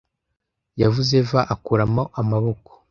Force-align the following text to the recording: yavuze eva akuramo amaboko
yavuze 0.81 1.11
eva 1.21 1.39
akuramo 1.53 2.03
amaboko 2.21 2.69